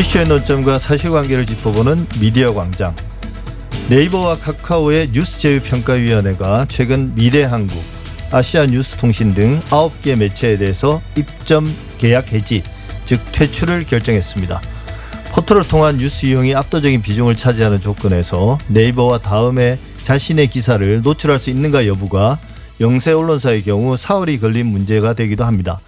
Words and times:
이슈의 0.00 0.28
논점과 0.28 0.78
사실관계를 0.78 1.44
짚어보는 1.44 2.06
미디어 2.20 2.54
광장. 2.54 2.96
네이버와 3.90 4.38
카카오의 4.38 5.10
뉴스 5.12 5.38
제휴 5.38 5.60
평가위원회가 5.60 6.64
최근 6.70 7.14
미래한국, 7.14 7.78
아시아 8.30 8.64
뉴스 8.64 8.96
통신 8.96 9.34
등 9.34 9.60
9개 9.68 10.16
매체에 10.16 10.56
대해서 10.56 11.02
입점 11.16 11.70
계약 11.98 12.32
해지, 12.32 12.62
즉 13.04 13.20
퇴출을 13.32 13.84
결정했습니다. 13.84 14.62
포털을 15.34 15.68
통한 15.68 15.98
뉴스 15.98 16.24
이용이 16.24 16.54
압도적인 16.54 17.02
비중을 17.02 17.36
차지하는 17.36 17.82
조건에서 17.82 18.56
네이버와 18.68 19.18
다음에 19.18 19.78
자신의 20.02 20.46
기사를 20.46 21.02
노출할 21.02 21.38
수 21.38 21.50
있는가 21.50 21.86
여부가 21.86 22.38
영세 22.80 23.12
언론사의 23.12 23.64
경우 23.64 23.98
사흘이 23.98 24.40
걸린 24.40 24.64
문제가 24.64 25.12
되기도 25.12 25.44
합니다. 25.44 25.78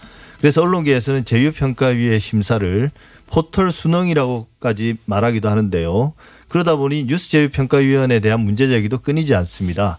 그래서 0.43 0.61
언론계에서는 0.61 1.25
제휴평가위의 1.25 2.21
심사를 2.21 2.91
포털 3.33 3.73
순응이라고까지 3.73 4.97
말하기도 5.07 5.49
하는데요. 5.49 6.13
그러다 6.49 6.77
보니 6.77 7.07
뉴스 7.07 7.31
제휴평가위원회에 7.31 8.21
대한 8.21 8.41
문제 8.41 8.69
제기도 8.69 8.99
끊이지 8.99 9.35
않습니다. 9.35 9.99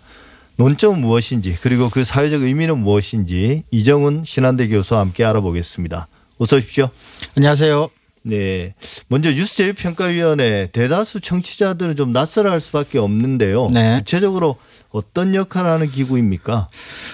논점은 0.58 1.02
무엇인지 1.02 1.58
그리고 1.62 1.90
그 1.90 2.04
사회적 2.04 2.44
의미는 2.44 2.78
무엇인지 2.78 3.64
이정훈 3.72 4.24
신한대 4.24 4.68
교수와 4.68 5.00
함께 5.00 5.26
알아보겠습니다. 5.26 6.08
어서 6.38 6.58
오십시오. 6.58 6.90
안녕하세요. 7.36 8.03
네. 8.24 8.74
먼저 9.08 9.30
뉴스 9.32 9.58
제휴평가위원회 9.58 10.68
대다수 10.72 11.20
청취자들은 11.20 11.96
좀 11.96 12.14
낯설어 12.14 12.50
할 12.52 12.62
수밖에 12.62 12.98
없는데요. 12.98 13.70
네. 13.70 13.98
구체적으로 14.00 14.56
어떤 14.90 15.36
역할을 15.36 15.70
하는 15.70 15.92
기구입니까? 15.92 16.70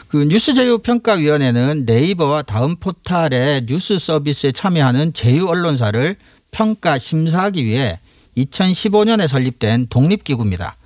그 0.07 0.17
뉴스 0.23 0.53
제휴평가위원회는 0.53 1.85
네이버와 1.85 2.43
다음 2.43 2.75
포탈의 2.75 3.65
뉴스 3.65 3.97
서비스에 3.97 4.51
참여하는 4.51 5.13
제휴 5.13 5.47
언론사를 5.47 6.15
평가 6.51 6.97
심사하기 6.97 7.65
위해 7.65 7.99
2015년에 8.37 9.27
설립된 9.27 9.87
독립기구입니다. 9.89 10.77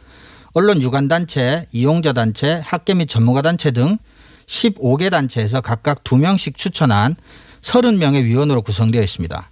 언론 0.53 0.81
유관단체, 0.81 1.67
이용자단체, 1.71 2.61
학계 2.63 2.93
및 2.93 3.07
전문가단체 3.09 3.71
등 3.71 3.97
15개 4.45 5.09
단체에서 5.09 5.61
각각 5.61 6.03
2명씩 6.03 6.55
추천한 6.55 7.15
30명의 7.61 8.23
위원으로 8.23 8.61
구성되어 8.61 9.01
있습니다. 9.01 9.49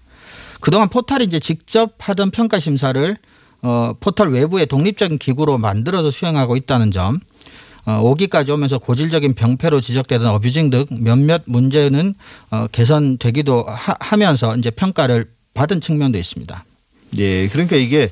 그동안 0.61 0.89
포탈이 0.89 1.25
이제 1.25 1.39
직접 1.39 1.95
하던 1.97 2.31
평가 2.31 2.59
심사를 2.59 3.17
어, 3.63 3.93
포털 3.99 4.31
외부의 4.31 4.65
독립적인 4.65 5.17
기구로 5.17 5.57
만들어서 5.57 6.09
수행하고 6.09 6.55
있다는 6.55 6.91
점, 6.91 7.19
어, 7.85 8.01
5기까지 8.01 8.49
오면서 8.49 8.79
고질적인 8.79 9.35
병폐로 9.35 9.81
지적되던 9.81 10.27
어뷰징 10.27 10.69
등 10.69 10.85
몇몇 10.89 11.43
문제는 11.45 12.15
어, 12.49 12.67
개선되기도 12.71 13.65
하, 13.67 14.17
면서 14.17 14.55
이제 14.55 14.71
평가를 14.71 15.29
받은 15.53 15.81
측면도 15.81 16.17
있습니다. 16.17 16.65
예, 17.17 17.47
그러니까 17.49 17.75
이게 17.75 18.09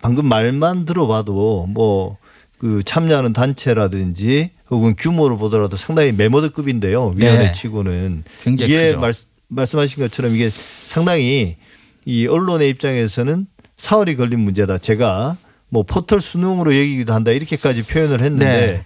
방금 0.00 0.26
말만 0.26 0.86
들어봐도 0.86 1.66
뭐 1.68 2.20
그 2.60 2.82
참여하는 2.84 3.32
단체라든지 3.32 4.50
혹은 4.68 4.94
규모를 4.94 5.38
보더라도 5.38 5.78
상당히 5.78 6.12
메모드급인데요. 6.12 7.12
위원회 7.16 7.46
네. 7.46 7.52
치고는 7.52 8.22
이게 8.46 8.94
말, 8.96 9.14
말씀하신 9.48 10.02
것처럼 10.02 10.34
이게 10.34 10.50
상당히 10.86 11.56
이 12.04 12.26
언론의 12.26 12.68
입장에서는 12.70 13.46
사흘이 13.76 14.16
걸린 14.16 14.40
문제다. 14.40 14.78
제가 14.78 15.36
뭐 15.68 15.84
포털 15.84 16.20
수능으로 16.20 16.74
얘기기도 16.74 17.12
한다 17.14 17.30
이렇게까지 17.30 17.84
표현을 17.84 18.20
했는데 18.20 18.46
네. 18.46 18.84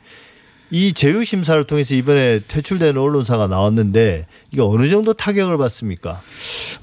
이 0.70 0.92
제휴 0.92 1.24
심사를 1.24 1.62
통해서 1.64 1.94
이번에 1.94 2.40
퇴출되는 2.46 3.00
언론사가 3.00 3.46
나왔는데 3.46 4.26
이게 4.50 4.60
어느 4.60 4.88
정도 4.88 5.12
타격을 5.12 5.56
받습니까? 5.56 6.20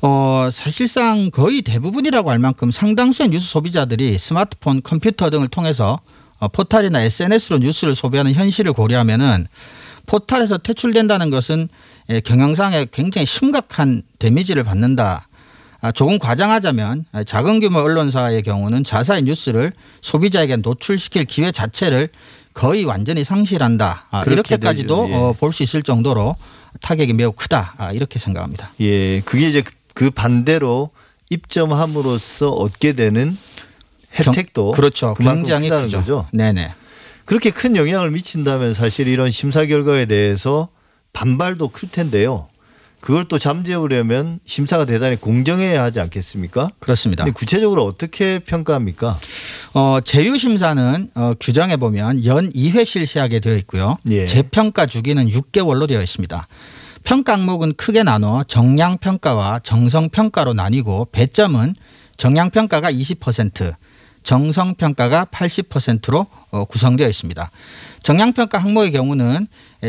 어 0.01 0.49
사실상 0.51 1.29
거의 1.31 1.61
대부분이라고 1.61 2.29
할 2.29 2.39
만큼 2.39 2.71
상당수의 2.71 3.29
뉴스 3.29 3.47
소비자들이 3.49 4.17
스마트폰, 4.17 4.81
컴퓨터 4.81 5.29
등을 5.29 5.49
통해서 5.49 5.99
어, 6.39 6.47
포털이나 6.47 7.01
SNS로 7.01 7.59
뉴스를 7.59 7.95
소비하는 7.95 8.33
현실을 8.33 8.73
고려하면은 8.73 9.45
포털에서 10.07 10.57
퇴출된다는 10.57 11.29
것은 11.29 11.69
예, 12.09 12.19
경영상에 12.19 12.87
굉장히 12.91 13.25
심각한 13.25 14.01
데미지를 14.19 14.63
받는다. 14.63 15.27
아, 15.81 15.91
조금 15.91 16.19
과장하자면 16.19 17.05
작은 17.25 17.59
규모 17.59 17.79
언론사의 17.79 18.43
경우는 18.43 18.83
자사의 18.83 19.23
뉴스를 19.23 19.73
소비자에게 20.01 20.57
노출시킬 20.57 21.25
기회 21.25 21.51
자체를 21.51 22.09
거의 22.53 22.85
완전히 22.85 23.23
상실한다. 23.23 24.05
아, 24.11 24.23
이렇게까지도 24.23 25.07
예. 25.09 25.13
어, 25.13 25.35
볼수 25.39 25.63
있을 25.63 25.81
정도로 25.81 26.35
타격이 26.81 27.13
매우 27.13 27.31
크다. 27.31 27.73
아, 27.77 27.91
이렇게 27.91 28.19
생각합니다. 28.19 28.71
예, 28.79 29.21
그게 29.21 29.49
이제 29.49 29.63
그 29.93 30.11
반대로 30.11 30.91
입점함으로써 31.29 32.49
얻게 32.51 32.93
되는 32.93 33.37
혜택도 34.13 34.71
그렇죠. 34.71 35.15
굉장히 35.15 35.69
크다는 35.69 35.85
크죠. 35.85 35.97
거죠. 35.97 36.27
네네. 36.33 36.73
그렇게 37.25 37.49
큰 37.49 37.75
영향을 37.75 38.11
미친다면 38.11 38.73
사실 38.73 39.07
이런 39.07 39.31
심사 39.31 39.65
결과에 39.65 40.05
대해서 40.05 40.67
반발도 41.13 41.69
클 41.69 41.89
텐데요. 41.89 42.47
그걸 43.01 43.25
또 43.25 43.39
잠재우려면 43.39 44.39
심사가 44.45 44.85
대단히 44.85 45.15
공정해야 45.15 45.83
하지 45.83 45.99
않겠습니까? 45.99 46.69
그렇습니다. 46.79 47.23
근데 47.23 47.33
구체적으로 47.33 47.83
어떻게 47.83 48.39
평가합니까? 48.39 49.19
어, 49.73 49.99
제휴 50.05 50.37
심사는 50.37 51.09
어, 51.15 51.33
규정에 51.39 51.77
보면 51.77 52.23
연 52.25 52.53
2회 52.53 52.85
실시하게 52.85 53.39
되어 53.39 53.55
있고요. 53.57 53.97
예. 54.09 54.27
재평가 54.27 54.85
주기는 54.85 55.27
6개월로 55.27 55.87
되어 55.87 56.01
있습니다. 56.01 56.47
평가 57.03 57.33
항목은 57.33 57.73
크게 57.73 58.03
나눠 58.03 58.43
정량 58.47 58.99
평가와 58.99 59.61
정성 59.63 60.09
평가로 60.09 60.53
나뉘고 60.53 61.07
배점은 61.11 61.73
정량 62.17 62.51
평가가 62.51 62.91
20%, 62.91 63.73
정성 64.21 64.75
평가가 64.75 65.25
80%로 65.25 66.27
어, 66.51 66.65
구성되어 66.65 67.09
있습니다. 67.09 67.49
정량 68.03 68.33
평가 68.33 68.59
항목의 68.59 68.91
경우는 68.91 69.47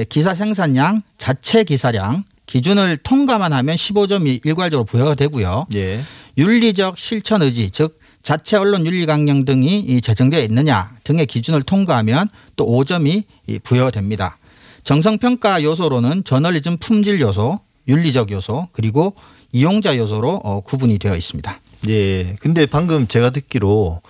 기사 0.09 0.35
생산량, 0.35 1.03
자체 1.19 1.65
기사량, 1.65 2.25
기준을 2.53 2.99
통과만 2.99 3.55
하면 3.55 3.77
15점이 3.77 4.45
일괄적으로 4.45 4.85
부여가 4.85 5.15
되고요. 5.15 5.69
예. 5.75 6.03
윤리적 6.37 6.99
실천 6.99 7.41
의지 7.41 7.71
즉 7.71 7.99
자체 8.23 8.59
언론 8.59 8.87
윤리 8.87 9.07
강령 9.07 9.47
등이 9.47 10.03
제정되어 10.03 10.43
있느냐 10.43 10.93
등의 11.03 11.25
기준을 11.25 11.63
통과하면 11.63 12.29
또 12.57 12.67
5점이 12.67 13.25
부여됩니다. 13.63 14.37
정성 14.85 15.17
평가 15.17 15.63
요소로는 15.63 16.25
저널리즘 16.25 16.77
품질 16.77 17.23
요소, 17.23 17.59
윤리적 17.89 18.31
요소 18.31 18.69
그리고 18.73 19.15
이용자 19.53 19.97
요소로 19.97 20.43
어, 20.45 20.61
구분이 20.61 20.99
되어 20.99 21.17
있습니다. 21.17 21.59
예. 21.89 22.37
근데 22.39 22.67
방금 22.67 23.09
제가 23.09 23.31
듣기로 23.31 24.03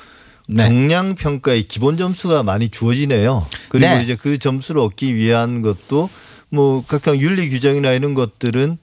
네. 0.48 0.64
정량 0.64 1.14
평가의 1.14 1.62
기본 1.62 1.97
점수가 1.97 2.42
많이 2.42 2.70
주어지네요. 2.70 3.47
그리고 3.69 3.94
네. 3.94 4.02
이제 4.02 4.16
그 4.16 4.38
점수를 4.38 4.81
얻기 4.81 5.14
위한 5.14 5.62
것도 5.62 6.10
뭐 6.52 6.84
각각 6.86 7.18
윤리 7.20 7.48
규정이나 7.48 7.92
이런 7.92 8.14
것들은 8.14 8.78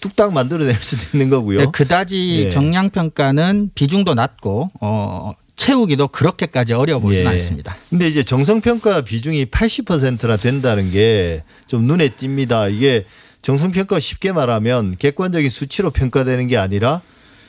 뚝딱 0.00 0.32
만들어낼 0.34 0.74
수도 0.76 1.02
있는 1.14 1.30
거고요. 1.30 1.60
네, 1.60 1.66
그다지 1.72 2.44
예. 2.44 2.50
정량 2.50 2.90
평가는 2.90 3.70
비중도 3.74 4.14
낮고 4.14 4.70
어 4.80 5.32
채우기도 5.56 6.08
그렇게까지 6.08 6.74
어려워 6.74 7.00
보이진 7.00 7.24
예. 7.24 7.28
않습니다. 7.28 7.74
근데 7.88 8.06
이제 8.06 8.22
정성 8.22 8.60
평가 8.60 9.00
비중이 9.00 9.46
80%나 9.46 10.36
된다는 10.36 10.90
게 10.90 11.42
좀 11.66 11.84
눈에 11.84 12.08
띕니다. 12.10 12.72
이게 12.74 13.04
정성 13.42 13.72
평가 13.72 13.98
쉽게 14.00 14.32
말하면 14.32 14.96
객관적인 14.98 15.48
수치로 15.50 15.90
평가되는 15.90 16.46
게 16.48 16.56
아니라 16.58 17.00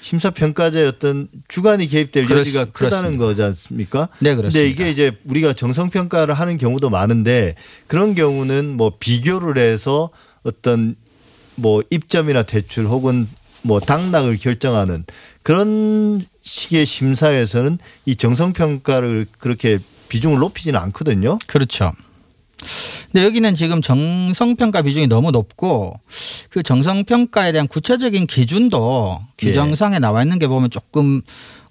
심사평가자의 0.01 0.87
어떤 0.87 1.27
주관이 1.47 1.87
개입될 1.87 2.25
그렇, 2.25 2.39
여지가 2.39 2.65
크다는 2.65 3.17
그렇습니다. 3.17 3.25
거지 3.25 3.43
않습니까? 3.43 4.09
네, 4.19 4.35
그렇습니다. 4.35 4.59
근데 4.59 4.69
이게 4.69 4.89
이제 4.91 5.11
우리가 5.25 5.53
정성평가를 5.53 6.33
하는 6.33 6.57
경우도 6.57 6.89
많은데 6.89 7.55
그런 7.87 8.15
경우는 8.15 8.77
뭐 8.77 8.94
비교를 9.00 9.57
해서 9.57 10.09
어떤 10.44 10.95
뭐 11.56 11.83
입점이나 11.89 12.44
대출 12.44 12.85
혹은 12.88 13.27
뭐 13.62 13.79
당락을 13.79 14.38
결정하는 14.38 15.03
그런 15.44 16.25
식의 16.41 16.85
심사에서는 16.85 17.77
이 18.06 18.15
정성평가를 18.15 19.25
그렇게 19.38 19.79
비중을 20.07 20.39
높이지는 20.39 20.79
않거든요. 20.79 21.38
그렇죠. 21.47 21.91
근데 23.11 23.25
여기는 23.25 23.56
지금 23.56 23.81
정성평가 23.81 24.81
비중이 24.83 25.07
너무 25.07 25.31
높고 25.31 26.00
그 26.50 26.63
정성평가에 26.63 27.51
대한 27.51 27.67
구체적인 27.67 28.27
기준도 28.27 29.21
규정상에 29.38 29.95
예. 29.95 30.00
나와 30.00 30.21
있는 30.21 30.39
게 30.39 30.47
보면 30.47 30.69
조금 30.69 31.21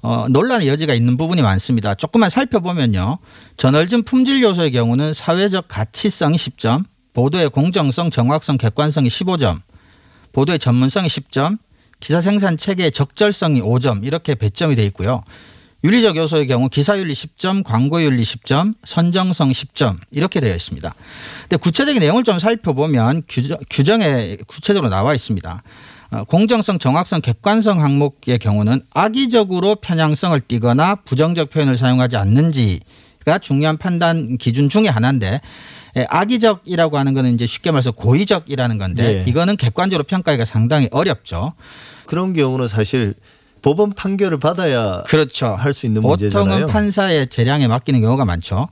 어, 0.00 0.26
논란의 0.28 0.68
여지가 0.68 0.94
있는 0.94 1.16
부분이 1.16 1.42
많습니다. 1.42 1.94
조금만 1.94 2.30
살펴보면요. 2.30 3.18
저널즘 3.56 4.04
품질 4.04 4.42
요소의 4.42 4.72
경우는 4.72 5.14
사회적 5.14 5.66
가치성이 5.68 6.36
10점, 6.36 6.84
보도의 7.14 7.50
공정성, 7.50 8.10
정확성, 8.10 8.58
객관성이 8.58 9.08
15점, 9.08 9.60
보도의 10.32 10.58
전문성이 10.60 11.08
10점, 11.08 11.58
기사 12.00 12.20
생산 12.20 12.56
체계의 12.56 12.92
적절성이 12.92 13.60
5점 13.60 14.06
이렇게 14.06 14.36
배점이 14.36 14.76
돼 14.76 14.84
있고요. 14.86 15.24
윤리적 15.84 16.16
요소의 16.16 16.48
경우 16.48 16.68
기사윤리 16.68 17.12
10점, 17.12 17.62
광고윤리 17.62 18.22
10점, 18.22 18.74
선정성 18.84 19.50
10점 19.50 19.96
이렇게 20.10 20.40
되어 20.40 20.54
있습니다. 20.54 20.94
근데 21.42 21.56
구체적인 21.56 22.00
내용을 22.00 22.24
좀 22.24 22.40
살펴보면 22.40 23.22
규정, 23.28 23.58
규정에 23.70 24.36
구체적으로 24.48 24.88
나와 24.88 25.14
있습니다. 25.14 25.62
어, 26.10 26.24
공정성, 26.24 26.78
정확성, 26.78 27.20
객관성 27.20 27.82
항목의 27.82 28.38
경우는 28.38 28.80
악의적으로 28.92 29.76
편향성을 29.76 30.40
띠거나 30.40 30.96
부정적 30.96 31.50
표현을 31.50 31.76
사용하지 31.76 32.16
않는지가 32.16 33.38
중요한 33.40 33.76
판단 33.76 34.36
기준 34.38 34.68
중의 34.68 34.90
하나인데 34.90 35.40
예, 35.96 36.06
악의적이라고 36.08 36.98
하는 36.98 37.14
거는 37.14 37.34
이제 37.34 37.46
쉽게 37.46 37.70
말해서 37.70 37.92
고의적이라는 37.92 38.78
건데 38.78 39.22
네. 39.22 39.24
이거는 39.30 39.56
객관적으로 39.56 40.04
평가하기가 40.04 40.44
상당히 40.44 40.88
어렵죠. 40.90 41.52
그런 42.06 42.32
경우는 42.32 42.68
사실 42.68 43.14
법원 43.62 43.92
판결을 43.92 44.38
받아야 44.38 45.02
그렇죠. 45.08 45.46
할 45.48 45.72
수 45.72 45.86
있는 45.86 46.02
문제잖아요. 46.02 46.44
보통은 46.44 46.66
판사의 46.72 47.28
재량에 47.28 47.68
맡기는 47.68 48.00
경우가 48.00 48.24
많죠. 48.24 48.68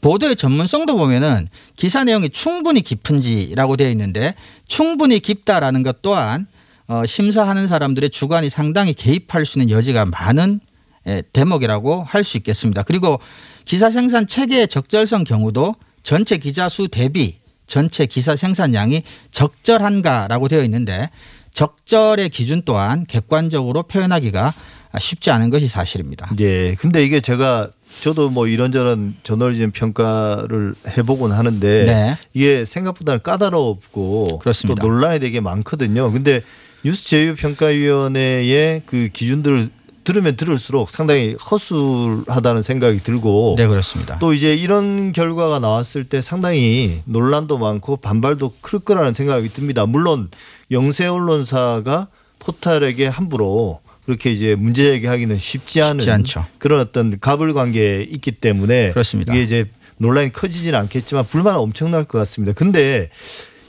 보도의 0.00 0.36
전문성도 0.36 0.96
보면은 0.96 1.48
기사 1.76 2.04
내용이 2.04 2.30
충분히 2.30 2.82
깊은지라고 2.82 3.76
되어 3.76 3.90
있는데 3.90 4.34
충분히 4.68 5.20
깊다라는 5.20 5.82
것 5.82 6.02
또한 6.02 6.46
어, 6.86 7.06
심사하는 7.06 7.66
사람들의 7.66 8.10
주관이 8.10 8.50
상당히 8.50 8.92
개입할 8.92 9.46
수 9.46 9.58
있는 9.58 9.74
여지가 9.74 10.04
많은 10.06 10.60
예, 11.06 11.22
대목이라고 11.32 12.02
할 12.04 12.24
수 12.24 12.36
있겠습니다. 12.38 12.82
그리고 12.82 13.20
기사 13.64 13.90
생산 13.90 14.26
체계의 14.26 14.68
적절성 14.68 15.24
경우도 15.24 15.74
전체 16.02 16.36
기자 16.38 16.68
수 16.68 16.88
대비 16.88 17.36
전체 17.66 18.04
기사 18.06 18.36
생산량이 18.36 19.02
적절한가라고 19.30 20.48
되어 20.48 20.62
있는데 20.64 21.08
적절의 21.54 22.28
기준 22.28 22.62
또한 22.64 23.06
객관적으로 23.06 23.84
표현하기가 23.84 24.52
쉽지 24.98 25.30
않은 25.30 25.50
것이 25.50 25.66
사실입니다. 25.66 26.30
예. 26.40 26.74
근데 26.74 27.04
이게 27.04 27.20
제가 27.20 27.70
저도 28.00 28.28
뭐 28.28 28.46
이런저런 28.46 29.14
저널리즘 29.22 29.70
평가를 29.70 30.74
해보곤 30.88 31.32
하는데 31.32 31.84
네. 31.84 32.18
이게 32.34 32.64
생각보다 32.64 33.18
까다롭고 33.18 34.40
그렇습니다. 34.40 34.82
또 34.82 34.88
논란이 34.88 35.20
되게 35.20 35.40
많거든요. 35.40 36.12
근데 36.12 36.42
뉴스 36.84 37.08
제휴 37.08 37.34
평가위원회의 37.34 38.82
그 38.84 39.08
기준들을 39.12 39.70
들으면 40.04 40.36
들을수록 40.36 40.90
상당히 40.90 41.34
허술하다는 41.34 42.62
생각이 42.62 43.02
들고 43.02 43.54
네 43.58 43.66
그렇습니다. 43.66 44.18
또 44.18 44.32
이제 44.32 44.54
이런 44.54 45.12
결과가 45.12 45.58
나왔을 45.58 46.04
때 46.04 46.20
상당히 46.20 47.00
논란도 47.06 47.58
많고 47.58 47.96
반발도 47.96 48.54
클 48.60 48.78
거라는 48.78 49.14
생각이 49.14 49.48
듭니다. 49.48 49.86
물론 49.86 50.30
영세 50.70 51.06
언론사가 51.06 52.08
포탈에게 52.38 53.06
함부로 53.06 53.80
그렇게 54.04 54.30
이제 54.30 54.54
문제 54.54 54.84
제기하기는 54.84 55.38
쉽지 55.38 55.80
않은 55.82 56.24
쉽지 56.24 56.38
그런 56.58 56.80
어떤 56.80 57.18
갑을 57.18 57.54
관계에 57.54 58.02
있기 58.02 58.32
때문에 58.32 58.90
그렇습니다. 58.90 59.32
이게 59.32 59.42
이제 59.42 59.66
논란이 59.96 60.32
커지지는 60.32 60.78
않겠지만 60.80 61.26
불만은 61.26 61.58
엄청날 61.60 62.04
것 62.04 62.18
같습니다. 62.18 62.52
근데 62.52 63.10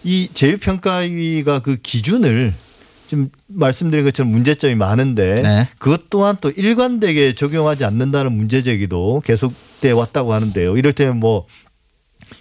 이 0.04 0.30
제휴평가위가 0.34 1.60
그 1.60 1.78
기준을 1.78 2.54
지금 3.15 3.29
말씀드린 3.47 4.03
것처럼 4.03 4.29
문제점이 4.29 4.75
많은데 4.75 5.35
네. 5.41 5.69
그것 5.79 6.09
또한 6.09 6.35
또 6.41 6.51
일관되게 6.51 7.33
적용하지 7.33 7.85
않는다는 7.85 8.33
문제 8.33 8.62
제기도 8.62 9.21
계속돼 9.23 9.91
왔다고 9.91 10.33
하는데요. 10.33 10.77
이럴때면 10.77 11.17
뭐 11.17 11.47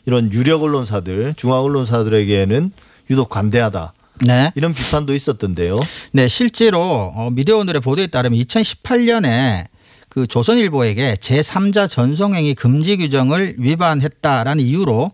이런 0.05 0.33
유력 0.33 0.65
언론사들, 0.65 1.35
중앙 1.37 1.61
언론사들에게는 1.61 2.73
유독 3.11 3.29
관대하다. 3.29 3.95
네. 4.27 4.53
이런 4.57 4.75
비판도 4.75 5.15
있었던데요. 5.15 5.81
네, 6.13 6.27
실제로 6.27 7.13
어, 7.15 7.31
미디어 7.31 7.59
오늘의 7.59 7.81
보도에 7.81 8.09
따르면 8.09 8.39
2018년에 8.41 9.67
그 10.09 10.27
조선일보에게 10.27 11.17
제3자 11.21 11.89
전송행위 11.89 12.55
금지 12.55 12.97
규정을 12.97 13.57
위반했다라는 13.59 14.65
이유로 14.65 15.13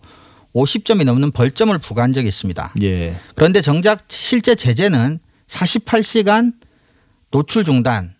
50점이 0.55 1.05
넘는 1.05 1.33
벌점을 1.33 1.77
부과한 1.79 2.13
적이 2.13 2.29
있습니다. 2.29 2.75
예. 2.83 3.15
그런데 3.35 3.61
정작 3.61 4.05
실제 4.09 4.55
제재는 4.55 5.21
48시간 5.51 6.53
노출 7.31 7.65
중단에 7.65 8.11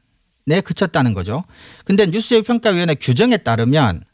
그쳤다는 0.65 1.15
거죠. 1.15 1.45
근데 1.85 2.07
뉴스제휴평가위원회 2.07 2.97
규정에 2.97 3.39
따르면 3.39 4.05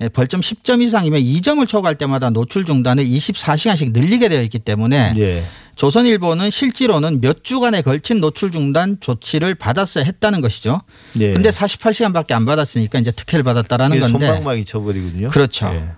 예, 0.00 0.08
벌점 0.08 0.40
10점 0.40 0.82
이상이면 0.82 1.20
2점을 1.20 1.66
초과할 1.68 1.96
때마다 1.96 2.30
노출 2.30 2.64
중단을 2.64 3.04
24시간씩 3.04 3.92
늘리게 3.92 4.28
되어 4.28 4.42
있기 4.42 4.58
때문에 4.58 5.14
예. 5.16 5.44
조선일보는 5.76 6.50
실제로는 6.50 7.20
몇 7.20 7.44
주간에 7.44 7.82
걸친 7.82 8.20
노출 8.20 8.50
중단 8.50 8.98
조치를 9.00 9.54
받았어야 9.54 10.04
했다는 10.04 10.40
것이죠. 10.40 10.82
예. 11.20 11.32
근데 11.32 11.50
48시간밖에 11.50 12.32
안 12.32 12.44
받았으니까 12.46 12.98
이제 12.98 13.10
특혜를 13.10 13.42
받았다라는 13.44 14.00
건데. 14.00 14.26
손방망이 14.26 14.64
쳐버리거든요. 14.64 15.30
그렇죠. 15.30 15.66
예. 15.72 15.88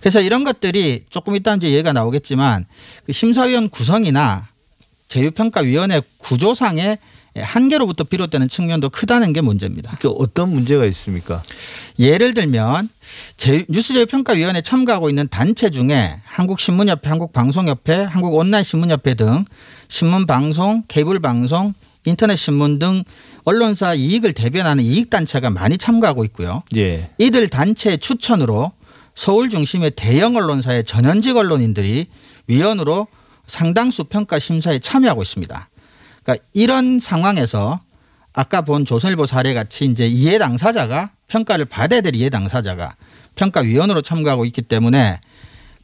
그래서 0.00 0.20
이런 0.20 0.44
것들이 0.44 1.04
조금 1.10 1.34
이따 1.34 1.54
이제 1.54 1.70
얘기가 1.70 1.92
나오겠지만 1.92 2.66
그 3.06 3.12
심사위원 3.12 3.70
구성이나 3.70 4.48
제휴평가위원회 5.14 6.02
구조상의 6.18 6.98
한계로부터 7.36 8.04
비롯되는 8.04 8.48
측면도 8.48 8.90
크다는 8.90 9.32
게 9.32 9.40
문제입니다. 9.40 9.96
그 10.00 10.08
어떤 10.08 10.50
문제가 10.50 10.84
있습니까? 10.86 11.42
예를 11.98 12.34
들면 12.34 12.88
뉴스제휴평가위원회 13.68 14.60
참가하고 14.60 15.08
있는 15.08 15.28
단체 15.28 15.70
중에 15.70 16.16
한국신문협회, 16.24 17.08
한국방송협회, 17.08 17.94
한국온라인신문협회 17.94 19.14
등 19.14 19.44
신문방송, 19.88 20.84
케이블방송, 20.88 21.74
인터넷신문 22.06 22.78
등 22.80 23.04
언론사 23.44 23.94
이익을 23.94 24.32
대변하는 24.32 24.82
이익단체가 24.82 25.50
많이 25.50 25.78
참가하고 25.78 26.24
있고요. 26.24 26.62
예. 26.76 27.10
이들 27.18 27.48
단체 27.48 27.96
추천으로 27.96 28.72
서울 29.14 29.48
중심의 29.48 29.92
대형 29.92 30.36
언론사의 30.36 30.84
전현직 30.84 31.36
언론인들이 31.36 32.06
위원으로 32.46 33.06
상당수 33.46 34.04
평가 34.04 34.38
심사에 34.38 34.78
참여하고 34.78 35.22
있습니다. 35.22 35.68
그러니까 36.22 36.44
이런 36.52 37.00
상황에서 37.00 37.80
아까 38.32 38.62
본 38.62 38.84
조선일보 38.84 39.26
사례 39.26 39.54
같이 39.54 39.84
이제 39.84 40.06
이해 40.06 40.38
당사자가 40.38 41.10
평가를 41.28 41.66
받아야 41.66 42.00
될 42.00 42.14
이해 42.16 42.30
당사자가 42.30 42.96
평가위원으로 43.36 44.02
참가하고 44.02 44.44
있기 44.46 44.62
때문에 44.62 45.20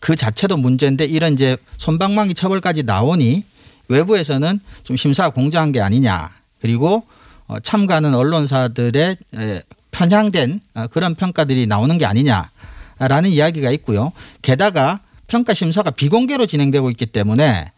그 0.00 0.16
자체도 0.16 0.56
문제인데 0.56 1.04
이런 1.04 1.34
이제 1.34 1.56
손방망이 1.78 2.34
처벌까지 2.34 2.82
나오니 2.84 3.44
외부에서는 3.88 4.60
좀 4.82 4.96
심사가 4.96 5.30
공정한 5.30 5.72
게 5.72 5.80
아니냐 5.80 6.30
그리고 6.60 7.04
어, 7.46 7.58
참가하는 7.60 8.14
언론사들의 8.14 9.16
편향된 9.90 10.60
어, 10.74 10.86
그런 10.88 11.14
평가들이 11.14 11.66
나오는 11.66 11.98
게 11.98 12.06
아니냐라는 12.06 13.30
이야기가 13.30 13.70
있고요. 13.72 14.12
게다가 14.42 15.00
평가 15.30 15.54
심사가 15.54 15.90
비공개로 15.92 16.46
진행되고 16.46 16.90
있기 16.90 17.06
때문에 17.06 17.70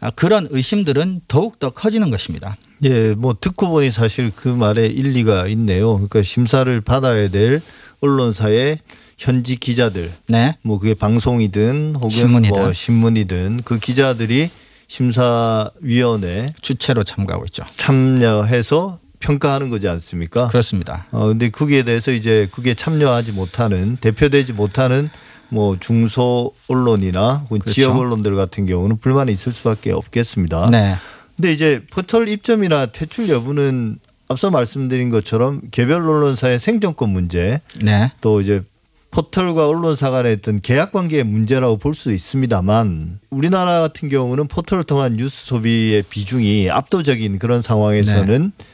아, 0.00 0.10
그런 0.10 0.48
의심들은 0.50 1.22
더욱 1.28 1.60
더 1.60 1.70
커지는 1.70 2.10
것입니다. 2.10 2.56
예, 2.82 3.14
뭐 3.14 3.34
듣고 3.40 3.68
보니 3.68 3.92
사실 3.92 4.32
그 4.34 4.48
말에 4.48 4.86
일리가 4.86 5.46
있네요. 5.48 5.94
그러니까 5.94 6.22
심사를 6.22 6.80
받아야 6.80 7.28
될 7.28 7.62
언론사의 8.00 8.80
현지 9.16 9.56
기자들, 9.56 10.12
네. 10.26 10.56
뭐 10.60 10.78
그게 10.78 10.92
방송이든 10.92 11.94
혹은 11.94 12.10
신문이든. 12.10 12.60
뭐 12.60 12.72
신문이든 12.72 13.60
그 13.64 13.78
기자들이 13.78 14.50
심사위원회 14.88 16.52
주체로 16.60 17.04
참가하고 17.04 17.46
있죠. 17.46 17.64
참여해서 17.76 18.98
평가하는 19.20 19.70
거지 19.70 19.88
않습니까? 19.88 20.48
그렇습니다. 20.48 21.06
어 21.12 21.28
근데 21.28 21.50
거기에 21.50 21.84
대해서 21.84 22.12
이제 22.12 22.48
그게 22.52 22.74
참여하지 22.74 23.32
못하는 23.32 23.96
대표되지 23.96 24.52
못하는 24.52 25.08
뭐 25.48 25.76
중소 25.78 26.52
언론이나 26.68 27.46
그렇죠. 27.48 27.70
지역 27.72 27.96
언론들 27.96 28.34
같은 28.36 28.66
경우는 28.66 28.98
불만이 28.98 29.32
있을 29.32 29.52
수밖에 29.52 29.92
없겠습니다. 29.92 30.70
네. 30.70 30.94
근데 31.36 31.52
이제 31.52 31.82
포털 31.92 32.28
입점이나 32.28 32.86
퇴출 32.86 33.28
여부는 33.28 33.98
앞서 34.28 34.50
말씀드린 34.50 35.10
것처럼 35.10 35.60
개별 35.70 36.02
언론사의 36.02 36.58
생존권 36.58 37.10
문제, 37.10 37.60
네. 37.82 38.10
또 38.20 38.40
이제 38.40 38.62
포털과 39.10 39.68
언론사 39.68 40.10
간의 40.10 40.34
어떤 40.34 40.60
계약 40.60 40.92
관계의 40.92 41.24
문제라고 41.24 41.76
볼 41.78 41.94
수 41.94 42.12
있습니다만 42.12 43.20
우리나라 43.30 43.80
같은 43.80 44.08
경우는 44.08 44.48
포털을 44.48 44.84
통한 44.84 45.16
뉴스 45.16 45.46
소비의 45.46 46.02
비중이 46.02 46.70
압도적인 46.70 47.38
그런 47.38 47.62
상황에서는 47.62 48.52
네. 48.58 48.64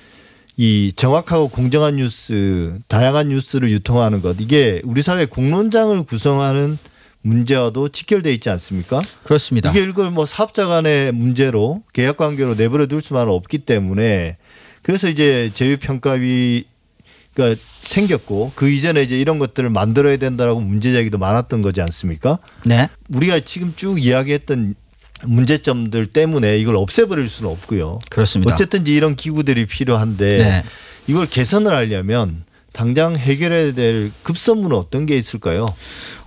이 0.57 0.93
정확하고 0.95 1.49
공정한 1.49 1.97
뉴스, 1.97 2.79
다양한 2.89 3.29
뉴스를 3.29 3.71
유통하는 3.71 4.21
것 4.21 4.37
이게 4.39 4.83
우리 4.85 5.03
사회 5.03 5.25
공론장을 5.25 6.03
구성하는 6.05 6.79
문제와도 7.23 7.89
직결돼 7.89 8.33
있지 8.35 8.51
않습니까? 8.51 9.01
그렇습니다. 9.25 9.71
이게 9.71 9.83
이걸 9.83 10.11
뭐 10.11 10.27
사업자 10.27 10.67
간의 10.67 11.13
문제로 11.13 11.83
계약 11.93 12.17
관계로 12.17 12.55
내버려 12.55 12.87
둘 12.87 13.01
수만 13.01 13.29
없기 13.29 13.59
때문에 13.59 14.37
그래서 14.83 15.09
이제 15.09 15.51
제휴 15.55 15.77
평가위가 15.79 16.65
생겼고 17.81 18.53
그 18.55 18.69
이전에 18.69 19.03
이제 19.03 19.19
이런 19.19 19.39
것들을 19.39 19.71
만들어야 19.71 20.17
된다라고 20.17 20.61
문제 20.61 20.93
제기도 20.93 21.19
많았던 21.19 21.63
거지 21.63 21.81
않습니까? 21.81 22.39
네. 22.67 22.89
우리가 23.09 23.41
지금 23.41 23.73
쭉 23.77 24.05
이야기했던 24.05 24.75
문제점들 25.25 26.07
때문에 26.07 26.59
이걸 26.59 26.77
없애버릴 26.77 27.29
수는 27.29 27.51
없고요. 27.51 27.99
그렇습니다. 28.11 28.53
어쨌든지 28.53 28.95
이런 28.95 29.17
기구들이 29.17 29.67
필요한데 29.67 30.39
네. 30.39 30.65
이걸 31.07 31.27
개선을 31.27 31.73
하려면 31.73 32.45
당장 32.73 33.17
해결해야 33.17 33.75
될 33.75 34.11
급선무는 34.23 34.77
어떤 34.77 35.05
게 35.05 35.17
있을까요? 35.17 35.75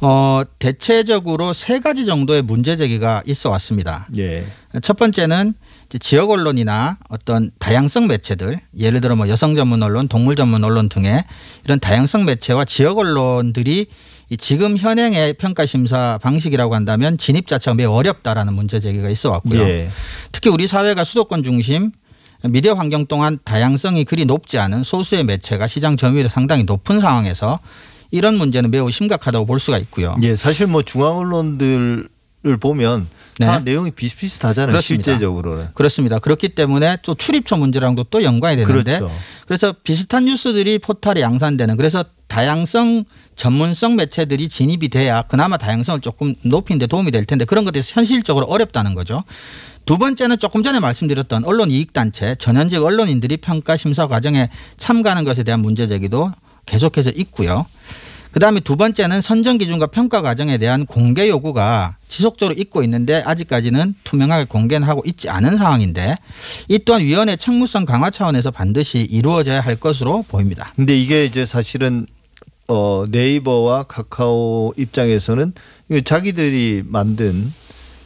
어, 0.01 0.43
대체적으로 0.59 1.53
세 1.53 1.79
가지 1.79 2.05
정도의 2.05 2.43
문제 2.43 2.77
제기가 2.77 3.23
있어 3.25 3.49
왔습니다. 3.49 4.07
예. 4.17 4.45
첫 4.81 4.95
번째는 4.97 5.55
지역 5.99 6.31
언론이나 6.31 6.97
어떤 7.09 7.51
다양성 7.57 8.07
매체들, 8.07 8.59
예를 8.77 9.01
들어 9.01 9.15
뭐 9.15 9.27
여성 9.29 9.55
전문 9.55 9.81
언론, 9.81 10.07
동물 10.07 10.35
전문 10.35 10.63
언론 10.63 10.89
등의 10.89 11.23
이런 11.63 11.79
다양성 11.79 12.25
매체와 12.25 12.65
지역 12.65 12.99
언론들이 12.99 13.87
지금 14.37 14.77
현행의 14.77 15.33
평가 15.33 15.65
심사 15.65 16.17
방식이라고 16.21 16.73
한다면 16.73 17.17
진입 17.17 17.47
자체가 17.47 17.75
매우 17.75 17.91
어렵다라는 17.91 18.53
문제 18.53 18.79
제기가 18.79 19.09
있어 19.09 19.29
왔고요. 19.29 19.61
예. 19.61 19.89
특히 20.31 20.49
우리 20.49 20.67
사회가 20.67 21.03
수도권 21.03 21.43
중심 21.43 21.91
미디어 22.43 22.73
환경 22.73 23.05
동안 23.05 23.39
다양성이 23.43 24.03
그리 24.03 24.25
높지 24.25 24.59
않은 24.59 24.83
소수의 24.83 25.23
매체가 25.23 25.67
시장 25.67 25.97
점유율이 25.97 26.29
상당히 26.29 26.63
높은 26.63 26.99
상황에서 26.99 27.59
이런 28.11 28.35
문제는 28.35 28.71
매우 28.71 28.91
심각하다고 28.91 29.45
볼 29.45 29.59
수가 29.59 29.77
있고요. 29.79 30.15
예, 30.23 30.35
사실 30.35 30.67
뭐 30.67 30.81
중앙 30.81 31.17
언론들을 31.17 32.07
보면 32.59 33.07
네. 33.39 33.45
다 33.45 33.59
내용이 33.59 33.91
비슷비슷하잖아요. 33.91 34.71
그렇습니다. 34.71 35.03
실제적으로는. 35.03 35.67
그렇습니다. 35.73 36.19
그렇기 36.19 36.49
때문에 36.49 36.97
또 37.03 37.15
출입처 37.15 37.57
문제랑도 37.57 38.05
또 38.05 38.23
연관이 38.23 38.55
되는데 38.57 38.99
그렇죠. 38.99 39.11
그래서 39.45 39.73
비슷한 39.83 40.25
뉴스들이 40.25 40.79
포털에 40.79 41.21
양산되는 41.21 41.75
그래서 41.77 42.05
다양성 42.27 43.03
전문성 43.35 43.95
매체들이 43.97 44.49
진입이 44.49 44.89
돼야 44.89 45.21
그나마 45.23 45.57
다양성을 45.57 46.01
조금 46.01 46.33
높이는데 46.43 46.87
도움이 46.87 47.11
될 47.11 47.25
텐데 47.25 47.45
그런 47.45 47.65
것들이 47.65 47.83
현실적으로 47.85 48.45
어렵다는 48.45 48.95
거죠. 48.95 49.23
두 49.85 49.97
번째는 49.97 50.39
조금 50.39 50.63
전에 50.63 50.79
말씀드렸던 50.79 51.43
언론 51.45 51.69
이익단체 51.69 52.35
전현직 52.39 52.81
언론인들이 52.81 53.37
평가 53.37 53.77
심사 53.77 54.07
과정에 54.07 54.49
참가하는 54.77 55.25
것에 55.25 55.43
대한 55.43 55.59
문제 55.61 55.87
제기도 55.87 56.31
계속해서 56.65 57.11
있고요. 57.11 57.65
그다음에 58.35 58.59
두 58.59 58.75
번째는 58.75 59.21
선정 59.21 59.57
기준과 59.57 59.87
평가 59.87 60.21
과정에 60.21 60.57
대한 60.57 60.85
공개 60.85 61.29
요구가 61.29 61.95
지속적으로 62.09 62.53
있고 62.57 62.83
있는데 62.83 63.23
아직까지는 63.25 63.95
투명하게 64.03 64.47
공개는 64.49 64.85
하고 64.85 65.01
있지 65.05 65.29
않은 65.29 65.57
상황인데 65.57 66.15
이 66.67 66.79
또한 66.79 67.01
위원회 67.01 67.37
책무성 67.37 67.85
강화 67.85 68.09
차원에서 68.09 68.51
반드시 68.51 68.99
이루어져야 68.99 69.61
할 69.61 69.77
것으로 69.77 70.25
보입니다. 70.27 70.69
근데 70.75 70.99
이게 70.99 71.23
이제 71.23 71.45
사실은 71.45 72.07
어 72.67 73.05
네이버와 73.09 73.83
카카오 73.83 74.73
입장에서는 74.75 75.53
자기들이 76.03 76.83
만든 76.85 77.53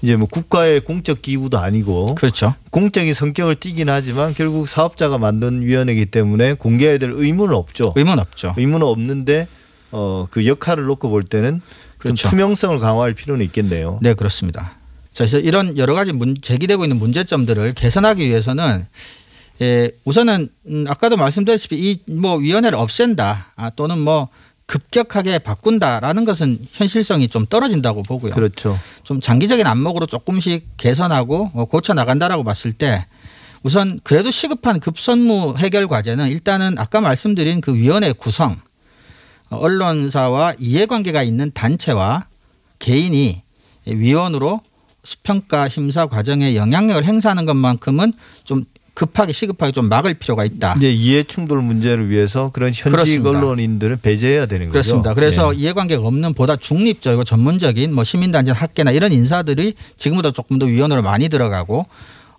이제 0.03 0.15
뭐 0.15 0.27
국가의 0.27 0.81
공적 0.81 1.23
기구도 1.23 1.57
아니고 1.57 2.13
그렇죠. 2.13 2.53
공적인 2.69 3.15
성격을 3.15 3.55
띠긴 3.55 3.89
하지만 3.89 4.35
결국 4.35 4.67
사업자가 4.67 5.17
만든 5.17 5.63
위원회이기 5.63 6.05
때문에 6.05 6.53
공개해야 6.53 6.99
될 6.99 7.09
의무는 7.15 7.55
없죠. 7.55 7.93
의무는 7.95 8.19
없죠. 8.19 8.53
의무는 8.57 8.85
없는데 8.85 9.47
어, 9.91 10.27
그 10.29 10.45
역할을 10.45 10.85
놓고 10.85 11.09
볼 11.09 11.23
때는 11.23 11.61
그렇죠. 11.97 12.29
투명성을 12.29 12.79
강화할 12.79 13.13
필요는 13.13 13.45
있겠네요. 13.47 13.99
네, 14.01 14.13
그렇습니다. 14.13 14.73
자, 15.13 15.25
그래서 15.25 15.39
이런 15.39 15.77
여러 15.77 15.93
가지 15.93 16.13
문, 16.13 16.35
제기되고 16.41 16.83
있는 16.85 16.97
문제점들을 16.97 17.73
개선하기 17.73 18.27
위해서는 18.27 18.85
예, 19.61 19.91
우선은 20.05 20.49
음, 20.67 20.85
아까도 20.87 21.17
말씀드렸다시피 21.17 21.75
이 21.75 21.99
뭐 22.11 22.35
위원회를 22.37 22.77
없앤다 22.77 23.51
아, 23.57 23.69
또는 23.71 23.99
뭐 23.99 24.29
급격하게 24.67 25.39
바꾼다라는 25.39 26.25
것은 26.25 26.59
현실성이 26.71 27.27
좀 27.27 27.45
떨어진다고 27.45 28.03
보고요. 28.03 28.33
그렇죠. 28.33 28.79
좀 29.03 29.19
장기적인 29.19 29.65
안목으로 29.65 30.05
조금씩 30.05 30.77
개선하고 30.77 31.51
어, 31.53 31.65
고쳐 31.65 31.93
나간다라고 31.93 32.43
봤을 32.43 32.71
때 32.71 33.05
우선 33.63 33.99
그래도 34.03 34.31
시급한 34.31 34.79
급선무 34.79 35.55
해결 35.57 35.87
과제는 35.87 36.29
일단은 36.29 36.77
아까 36.77 37.01
말씀드린 37.01 37.59
그 37.59 37.75
위원회 37.75 38.13
구성 38.13 38.55
언론사와 39.49 40.55
이해관계가 40.59 41.23
있는 41.23 41.51
단체와 41.53 42.25
개인이 42.79 43.41
위원으로 43.85 44.61
평가 45.23 45.69
심사 45.69 46.05
과정에 46.05 46.55
영향력을 46.55 47.03
행사하는 47.03 47.45
것만큼은 47.45 48.13
좀 48.43 48.65
급하게 48.93 49.31
시급하게 49.31 49.71
좀 49.71 49.87
막을 49.87 50.15
필요가 50.15 50.43
있다. 50.43 50.73
이제 50.75 50.91
이해 50.91 51.23
충돌 51.23 51.61
문제를 51.61 52.09
위해서 52.09 52.51
그런 52.51 52.69
현직 52.69 52.83
그렇습니다. 52.91 53.29
언론인들을 53.29 53.95
배제해야 53.97 54.45
되는 54.45 54.69
그렇습니다. 54.69 55.11
거죠. 55.11 55.15
그래서 55.15 55.51
네. 55.51 55.57
이해관계가 55.59 56.05
없는 56.05 56.33
보다 56.33 56.57
중립적이고 56.57 57.23
전문적인 57.23 57.93
뭐 57.93 58.03
시민단체 58.03 58.51
학계나 58.51 58.91
이런 58.91 59.13
인사들이 59.13 59.75
지금보다 59.95 60.31
조금 60.31 60.59
더 60.59 60.65
위원으로 60.65 61.01
많이 61.01 61.29
들어가고 61.29 61.85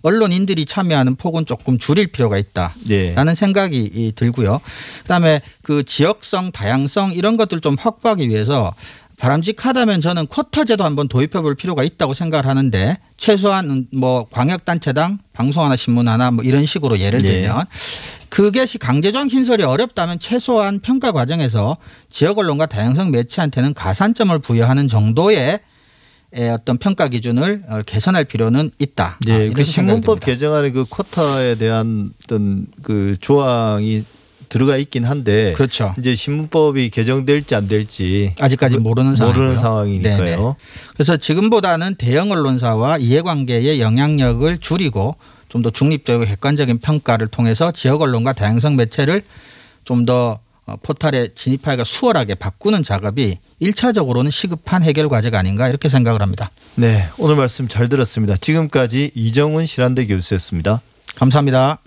언론인들이 0.01 0.65
참여하는 0.65 1.15
폭은 1.15 1.45
조금 1.45 1.77
줄일 1.77 2.07
필요가 2.07 2.37
있다라는 2.37 2.75
네. 2.87 3.35
생각이 3.35 4.13
들고요. 4.15 4.61
그다음에 5.03 5.41
그 5.61 5.83
지역성, 5.83 6.51
다양성 6.51 7.13
이런 7.13 7.37
것들 7.37 7.61
좀 7.61 7.75
확보하기 7.79 8.27
위해서 8.29 8.73
바람직하다면 9.17 10.01
저는 10.01 10.25
쿼터 10.27 10.65
제도 10.65 10.83
한번 10.83 11.07
도입해 11.07 11.41
볼 11.41 11.53
필요가 11.53 11.83
있다고 11.83 12.15
생각을 12.15 12.47
하는데 12.47 12.97
최소한 13.17 13.85
뭐 13.93 14.25
광역단체당 14.31 15.19
방송 15.31 15.63
하나 15.63 15.75
신문 15.75 16.07
하나 16.07 16.31
뭐 16.31 16.43
이런 16.43 16.65
식으로 16.65 16.97
예를 16.97 17.21
네. 17.21 17.27
들면 17.27 17.57
네. 17.57 17.65
그것이 18.29 18.79
강제조항 18.79 19.29
신설이 19.29 19.61
어렵다면 19.61 20.17
최소한 20.17 20.79
평가 20.79 21.11
과정에서 21.11 21.77
지역 22.09 22.39
언론과 22.39 22.65
다양성 22.65 23.11
매체한테는 23.11 23.75
가산점을 23.75 24.39
부여하는 24.39 24.87
정도의 24.87 25.59
어떤 26.53 26.77
평가 26.77 27.07
기준을 27.07 27.63
어, 27.67 27.81
개선할 27.85 28.25
필요는 28.25 28.71
있다. 28.79 29.17
네, 29.25 29.49
아, 29.49 29.53
그 29.53 29.63
신문법 29.63 30.19
개정안의 30.21 30.71
그 30.71 30.85
쿼터에 30.85 31.55
대한 31.55 32.11
어떤 32.23 32.67
그 32.81 33.15
조항이 33.19 34.03
들어가 34.49 34.75
있긴 34.77 35.05
한데 35.05 35.53
그렇죠. 35.53 35.95
이제 35.97 36.13
신문법이 36.13 36.89
개정될지 36.89 37.55
안 37.55 37.67
될지 37.67 38.33
아직까지 38.39 38.77
모르는 38.77 39.15
상황 39.15 39.33
모르는 39.33 39.57
상황이니까요. 39.57 40.17
네네. 40.17 40.55
그래서 40.93 41.15
지금보다는 41.17 41.95
대형 41.95 42.31
언론사와 42.31 42.97
이해관계의 42.97 43.79
영향력을 43.79 44.57
줄이고 44.57 45.15
좀 45.51 45.61
더 45.61 45.69
중립적이고 45.69 46.25
객관적인 46.29 46.79
평가를 46.79 47.27
통해서 47.27 47.73
지역 47.73 48.01
언론과 48.01 48.33
다양성 48.33 48.77
매체를 48.77 49.21
좀더 49.83 50.39
어, 50.39 50.39
포탈에 50.83 51.29
진입하기가 51.35 51.83
수월하게 51.83 52.35
바꾸는 52.35 52.83
작업이 52.83 53.39
1차적으로는 53.61 54.31
시급한 54.31 54.83
해결 54.83 55.09
과제가 55.09 55.37
아닌가 55.37 55.69
이렇게 55.69 55.89
생각을 55.89 56.21
합니다. 56.21 56.51
네, 56.75 57.07
오늘 57.17 57.35
말씀 57.35 57.67
잘 57.67 57.89
들었습니다. 57.89 58.35
지금까지 58.37 59.11
이정훈 59.15 59.65
실한대 59.65 60.07
교수였습니다. 60.07 60.81
감사합니다. 61.15 61.79